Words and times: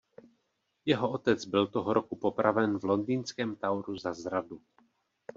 Jeho 0.85 1.11
otec 1.11 1.45
byl 1.45 1.67
toho 1.67 1.93
roku 1.93 2.15
popraven 2.15 2.79
v 2.79 2.83
londýnském 2.83 3.55
Toweru 3.55 3.97
za 3.97 4.13
zradu. 4.13 4.61